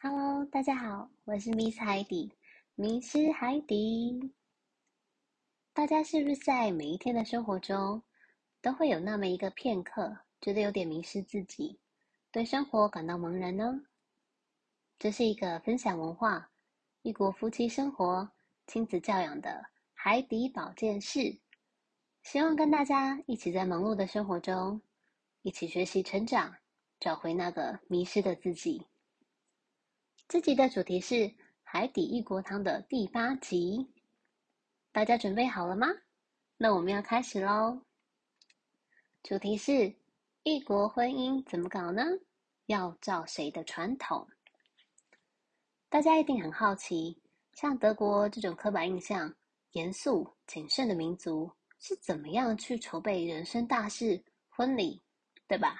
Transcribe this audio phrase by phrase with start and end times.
[0.00, 2.30] Hello，大家好，我是 Miss 海底，
[2.76, 4.32] 迷失海底。
[5.72, 8.00] 大家是不是在每一天的生活中，
[8.62, 11.80] 都会有那么一个片刻，觉得有点迷失自己，
[12.30, 13.82] 对生活感到茫然呢？
[15.00, 16.48] 这是一个分享文化、
[17.02, 18.30] 异国夫妻生活、
[18.68, 21.36] 亲子教养的海底保健室，
[22.22, 24.80] 希望跟大家一起在忙碌的生活中，
[25.42, 26.54] 一起学习成长，
[27.00, 28.86] 找回那个迷失的自己。
[30.28, 33.90] 这集的主题是海底异国汤的第八集，
[34.92, 35.86] 大家准备好了吗？
[36.58, 37.80] 那我们要开始喽。
[39.22, 39.96] 主题是
[40.42, 42.02] 异国婚姻怎么搞呢？
[42.66, 44.28] 要照谁的传统？
[45.88, 47.22] 大家一定很好奇，
[47.54, 49.34] 像德国这种刻板印象、
[49.72, 55.02] 严肃谨慎的民族，是怎么样去筹备人生大事婚礼，
[55.46, 55.74] 对吧？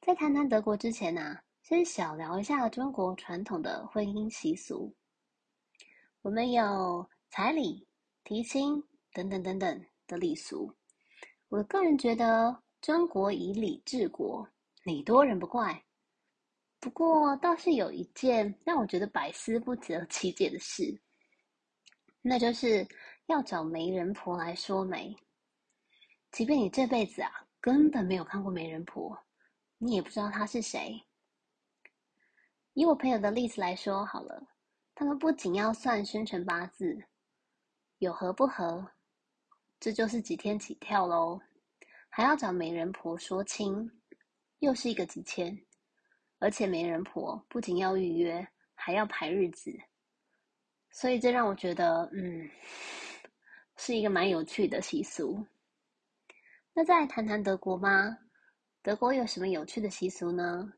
[0.00, 1.42] 在谈谈德国之前呢、啊？
[1.70, 4.92] 先小聊一下中国传统的婚姻习俗。
[6.20, 7.86] 我们有彩礼、
[8.24, 10.74] 提亲等等等等的礼俗。
[11.48, 14.44] 我个人觉得中国以礼治国，
[14.82, 15.80] 礼多人不怪。
[16.80, 21.00] 不过倒是有一件让我觉得百思不得其解的事，
[22.20, 22.84] 那就是
[23.26, 25.16] 要找媒人婆来说媒。
[26.32, 29.16] 即便你这辈子啊根本没有看过媒人婆，
[29.78, 31.00] 你也不知道她是谁。
[32.80, 34.42] 以我朋友的例子来说好了，
[34.94, 36.98] 他们不仅要算生辰八字，
[37.98, 38.90] 有合不合，
[39.78, 41.38] 这就是几天起跳喽，
[42.08, 43.86] 还要找媒人婆说亲，
[44.60, 45.54] 又是一个几千，
[46.38, 49.70] 而且媒人婆不仅要预约，还要排日子，
[50.90, 52.48] 所以这让我觉得，嗯，
[53.76, 55.46] 是一个蛮有趣的习俗。
[56.72, 58.16] 那再谈谈德国吗？
[58.80, 60.72] 德国有什么有趣的习俗呢？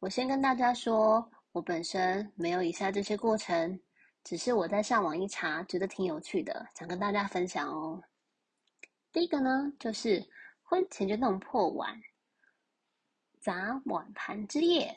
[0.00, 3.78] 我先跟大家说，我本身没有以下这些过程，
[4.24, 8.02] 只是我在上网一查，觉得挺有趣的，想跟大家分享哦。
[9.12, 10.26] 第一个呢，就是
[10.62, 12.00] 婚前就弄破碗，
[13.40, 14.96] 砸碗盘之夜。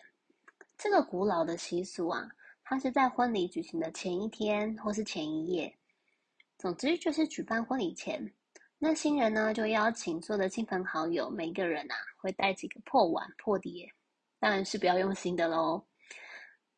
[0.78, 2.26] 这个古老的习俗啊，
[2.64, 5.78] 它是在婚礼举行的前一天或是前一夜，
[6.58, 8.34] 总之就是举办婚礼前，
[8.80, 13.94] 那新人呢就邀请所有的亲朋好友，每个人啊会带几个破碗破碟。
[14.44, 15.82] 当然是不要用新的喽。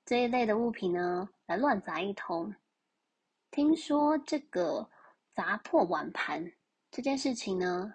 [0.06, 2.54] 这一类的物品呢，来乱砸一通。
[3.50, 4.88] 听说这个
[5.34, 6.46] 砸破碗盘
[6.92, 7.92] 这件事情呢，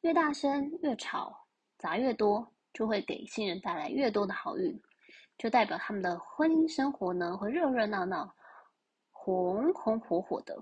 [0.00, 1.46] 越大声越吵，
[1.78, 4.76] 砸越多，就会给新人带来越多的好运，
[5.38, 8.34] 就代表他们的婚姻生活呢会热热闹闹、
[9.12, 10.60] 红红火火的。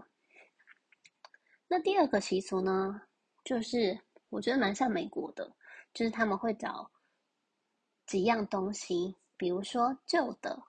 [1.66, 3.00] 那第二个习俗呢，
[3.42, 3.98] 就是
[4.28, 5.50] 我觉得蛮像美国的，
[5.94, 6.90] 就是他们会找。
[8.10, 10.60] 几样东西，比如说旧的，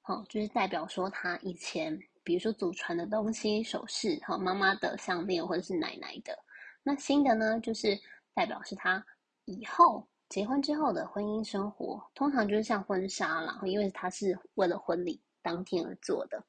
[0.00, 6.38] 好，就是代表说他以前，比如说祖传的东西、首饰，哈，妈妈的项链或者是奶奶的。
[6.84, 7.98] 那新的呢，就是
[8.32, 9.04] 代表是他
[9.46, 16.40] 以后结婚之后的婚姻生活，通常就是像婚纱啦，因为它是为了婚礼当天而做的。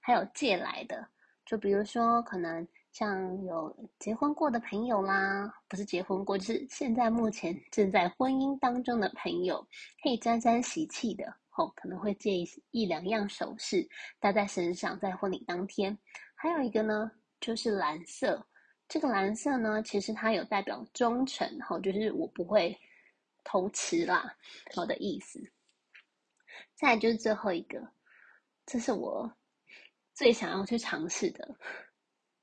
[0.00, 1.08] 还有借来的，
[1.44, 2.66] 就比如说可能。
[2.98, 9.62] 像有结婚过的朋友啦，不是结婚过，就是现在目前正在婚姻当中的朋友，
[10.02, 11.26] 可以沾沾喜气的，
[11.58, 13.86] 哦，可能会借一一两样首饰
[14.18, 15.94] 戴在身上，在婚礼当天。
[16.34, 18.42] 还有一个呢，就是蓝色，
[18.88, 22.74] 这个蓝色呢，其实它有代表忠诚，吼、就是我不会
[23.44, 24.34] 偷吃啦，
[24.74, 25.38] 好的意思。
[26.74, 27.86] 再来就是最后一个，
[28.64, 29.30] 这是我
[30.14, 31.54] 最想要去尝试的。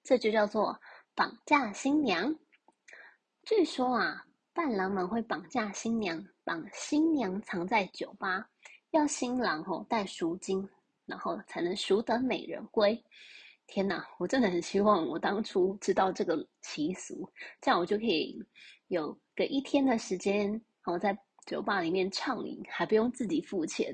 [0.03, 0.79] 这就叫做
[1.15, 2.35] 绑架新娘。
[3.43, 8.49] 据说啊，伴郎们会绑架新娘，把新娘藏在酒吧，
[8.91, 10.67] 要新郎吼带赎金，
[11.05, 13.01] 然后才能赎得美人归。
[13.65, 17.29] 天哪，我真的很希望我当初知道这个习俗，
[17.61, 18.37] 这样我就可以
[18.87, 23.93] 有个一天的时间，然后在酒吧里面畅饮，还不用自己付钱，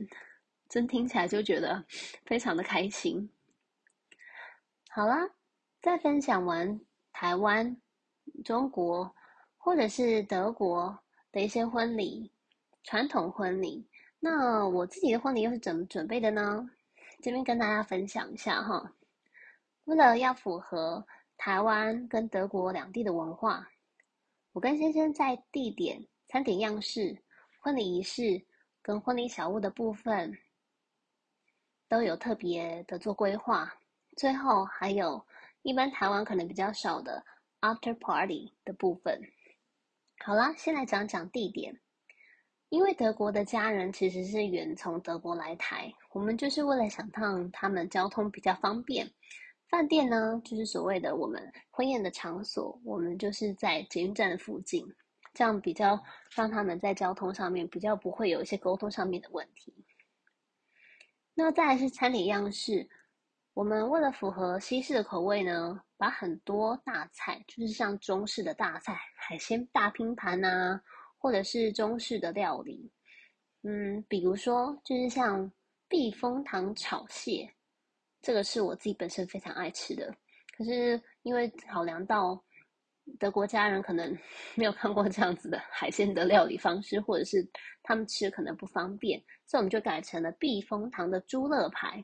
[0.67, 1.85] 真听起来就觉得
[2.25, 3.29] 非常的开心。
[4.89, 5.38] 好啦。
[5.81, 6.77] 在分享完
[7.13, 7.81] 台湾、
[8.43, 9.15] 中国
[9.57, 10.99] 或者是德国
[11.31, 12.29] 的一些婚礼、
[12.83, 13.87] 传统婚礼，
[14.19, 16.69] 那我自己的婚礼又是怎么准备的呢？
[17.21, 18.93] 这边跟大家分享一下哈。
[19.85, 21.05] 为了要符合
[21.37, 23.65] 台湾跟德国两地的文化，
[24.51, 27.17] 我跟先生在地点、餐点样式、
[27.61, 28.45] 婚礼仪式
[28.81, 30.37] 跟婚礼小物的部分
[31.87, 33.73] 都有特别的做规划，
[34.17, 35.25] 最后还有。
[35.61, 37.23] 一般台湾可能比较少的
[37.61, 39.21] after party 的部分。
[40.23, 41.79] 好啦，先来讲讲地点。
[42.69, 49.11] 因为德国的家人其实是远从德国来台，我们就是为了想让他们交通比较方便。
[49.69, 54.85] 饭店呢，就是所谓的我们婚宴的场所，我们就是在捷运站附近，
[55.33, 55.99] 这样比较
[56.35, 59.73] 让他们在交通上面比较不会有一些沟通上面的问题。
[61.33, 62.87] 那再来是餐点样式，
[63.59, 70.81] 我们为了符合西式的口味呢，把很多大菜，就是像中式的大菜，海鲜大拼盘啊，
[71.17, 72.89] 或者是中式的料理，
[73.63, 75.51] 嗯，比如说就是像
[75.89, 77.53] 避风塘炒蟹。
[78.21, 80.09] 这个是我自己本身非常爱吃的，
[80.57, 82.41] 可是因为考量到
[83.19, 84.17] 德国家人可能
[84.55, 87.45] 没有看过这样子的海鲜的料理方式，或者是
[87.83, 92.01] 他们吃可能不方便，所以我们就改成了避风塘的猪肋排。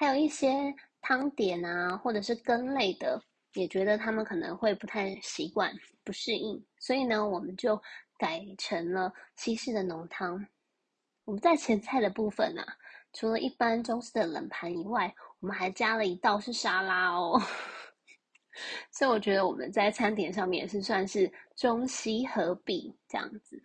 [0.00, 5.70] 还有一些汤点啊，或者是羹类的，也觉得他们可能会不太习惯、
[6.02, 7.78] 不适应，所以呢，我们就
[8.16, 10.42] 改成了西式的浓汤。
[11.26, 12.64] 我们在前菜的部分啊。
[13.12, 17.38] 除了一般中式的冷盘以外，我们还加了一道是沙拉哦，
[18.90, 23.62] 所以我觉得我们在餐点上面也是算是中西合璧这样子。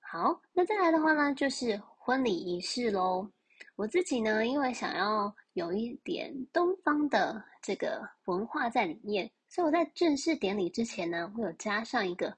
[0.00, 3.30] 好，那再来的话呢，就是婚礼仪式喽。
[3.78, 12.36] 我自己呢，因为想要有一点东方的这个文化在里面，所以我在正式典礼之前呢，会有加上一个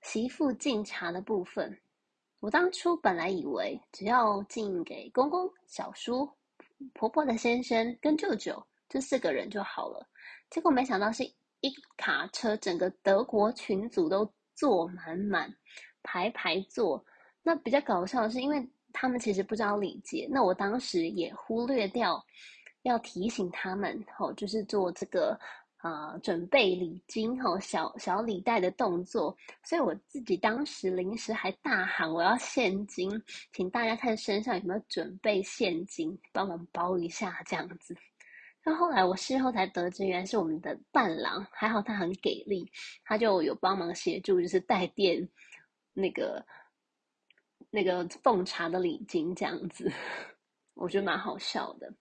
[0.00, 1.78] 媳妇敬茶的部分。
[2.40, 6.26] 我当初本来以为只要敬给公公、小叔、
[6.94, 10.08] 婆婆的先生跟舅舅这四个人就好了，
[10.48, 11.22] 结果没想到是
[11.60, 15.54] 一卡车，整个德国群组都坐满满，
[16.02, 17.04] 排排坐。
[17.42, 22.24] 那比较搞笑的是，因为他们其实不知道礼节，那我当时也忽略掉
[22.84, 25.38] 要提醒他们，哦，就是做这个。
[25.84, 37.94] 啊、呃，准备礼金哦，小小礼袋的动作，所以我自己当时临时还大喊我要现金，请大家看身上有没有准备现金，帮忙包一下这样子。
[38.64, 42.66] 那后来我事后才得知，原来是我们的伴郎，还好他很给力，
[43.04, 45.28] 他就有帮忙协助，就是带电
[45.92, 46.42] 那个
[47.74, 49.90] 那个奉茶的礼金这样子，
[50.74, 51.92] 我觉得蛮好笑的。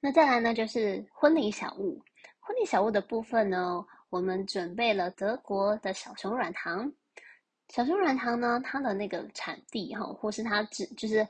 [0.00, 2.02] 那再来呢，就是婚礼小物。
[2.40, 6.92] 婚礼小物的部分呢，我们准备了德国的小熊软糖。
[7.68, 11.24] 小熊软糖呢，它的那个产地哈，或是它只就是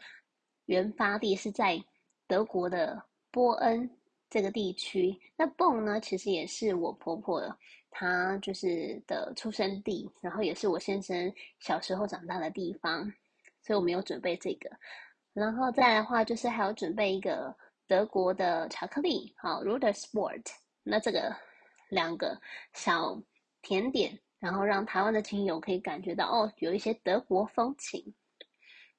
[0.64, 1.78] 原发地是在
[2.26, 3.90] 德国的波恩
[4.30, 5.14] 这个地区。
[5.36, 7.42] 那 Bonn 呢，其实也是我婆婆
[7.90, 13.12] 她就是的出生地，然后也是我先生小时候长大的地方，
[13.60, 14.70] 所以我们有准备这个。
[15.32, 17.54] 然后再来的话，就是还有准备一个
[17.86, 20.46] 德国的巧克力，好，Rudersport。
[20.82, 21.36] 那这个
[21.88, 22.40] 两个
[22.72, 23.20] 小
[23.62, 28.14] 甜点，然后让台湾的亲友可以感觉到哦，有一些德国风情。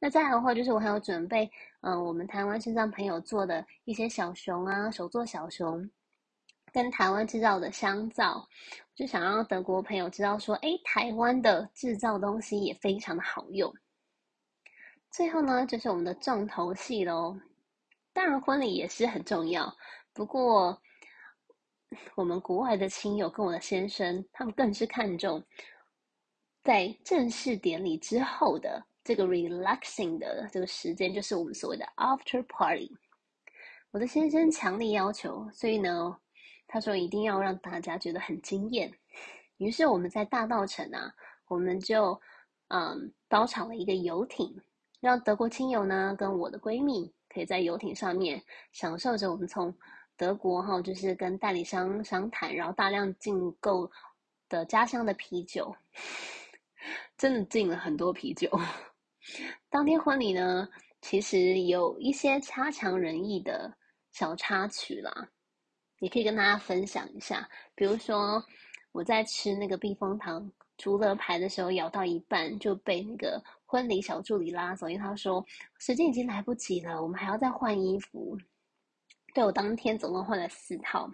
[0.04, 1.48] 那再来的话，就是我还有准备，
[1.82, 5.88] 嗯、我们台湾身上朋友做的一些小熊啊，手做小熊，
[6.74, 8.44] 跟台湾制造的香皂，
[8.96, 13.72] 就想让德国朋友知道说，哎，台湾的制造东西也非常的好用。
[15.12, 17.38] 最后呢，就是我们的重头戏喽，
[18.12, 19.72] 当然婚礼也是很重要，
[20.12, 20.82] 不过。
[22.16, 25.44] 我们国外的亲友跟我的先生，他们更是看重
[26.64, 32.92] 在正式典礼之后的这个 relaxing 的这个时间，就是我们所谓的 after party。
[33.92, 36.18] 我的先生强力要求，所以呢，
[36.68, 38.92] 他说一定要让大家觉得很惊艳。
[39.58, 41.14] 于是我们在大稻埕啊，
[41.48, 42.20] 我们就
[42.70, 44.56] 嗯包场了一个游艇，
[45.00, 49.74] 让德国亲友呢跟我的闺蜜可以在游艇上面享受着我们从。
[50.18, 53.90] 德国哈，就是跟代理商商谈，然后大量进购
[54.48, 55.76] 的家乡的啤酒，
[57.18, 58.48] 真的进了很多啤酒。
[59.70, 60.68] 当天婚礼呢，
[61.02, 63.74] 其实有一些差强人意的
[64.12, 65.30] 小插曲啦，
[66.00, 67.50] 也可以跟大家分享一下。
[67.76, 68.44] 比如说，
[68.92, 75.46] 我在吃那个避风塘竹乐牌的时候，咬到一半就被那个婚礼小助理拉走，因为他说
[75.80, 78.38] 时间已经来不及了，我们还要再换衣服。
[79.34, 81.10] 对，我当天总共换了四套，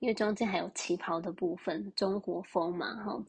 [0.00, 3.24] 因为中间还有旗袍的部分，中国风嘛，哈。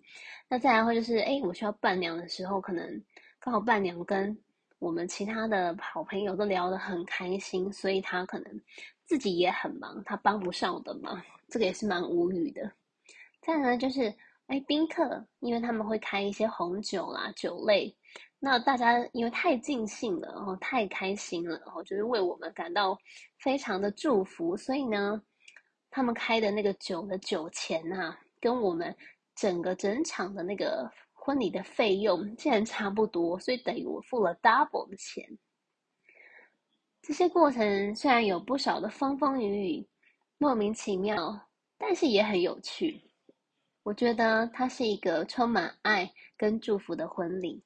[0.50, 3.04] 那再来会就是，哎，我需要伴娘的时候，可能
[3.44, 4.38] 刚好伴娘跟
[4.80, 8.62] 我们其他的好朋友都聊得很开心，所以他可能
[9.04, 12.72] 自己也很忙，他帮不上我的忙，这个也是蛮无语的。
[13.42, 14.16] 再呢，就是，
[14.48, 17.94] 哎，宾客，因为他们会开一些红酒啦、酒类。
[18.40, 22.98] 那大家因为太尽兴了，然后太开心了，然后就是为我们感到
[23.40, 25.22] 非常的祝福，所以呢，
[25.92, 28.96] 他们开的那个酒的酒钱啊，跟我们
[29.36, 30.90] 整个整场的那个
[31.26, 35.38] 婚礼的费用竟然差不多，所以等于我付了 double 的钱。
[37.02, 39.88] 这些过程虽然有不少的风风雨雨，
[40.38, 43.02] 莫名其妙，但是也很有趣。
[43.84, 47.64] 我觉得它是一个充满爱跟祝福的婚礼。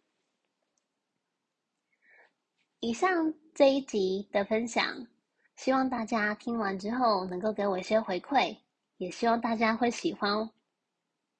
[2.80, 5.08] 以上这一集的分享，
[5.56, 8.56] 希望大家听完之后能够给我一些回馈，
[8.98, 10.48] 也希望大家会喜欢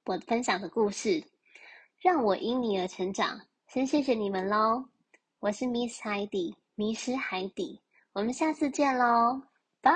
[0.06, 1.24] 我分享的故事，
[2.08, 3.42] 让我因你而成长。
[3.68, 4.86] 先谢谢你们喽，
[5.40, 7.82] 我是 Miss 海底迷失海底。
[8.14, 9.42] 我们下次见喽，
[9.82, 9.92] 拜。